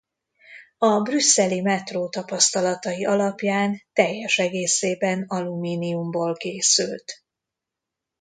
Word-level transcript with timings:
A 0.77 1.01
brüsszeli 1.01 1.61
Metró 1.61 2.09
tapasztalatai 2.09 3.05
alapján 3.05 3.83
teljes 3.93 4.37
egészében 4.39 5.23
alumíniumból 5.27 6.35
készült. 6.35 7.23